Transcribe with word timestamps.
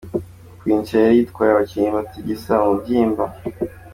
Queen 0.59 0.81
Cha 0.87 0.97
yari 1.01 1.15
yitwaje 1.19 1.51
ababyinnyi 1.51 1.91
batigisa 1.97 2.53
umubyimba. 2.65 3.23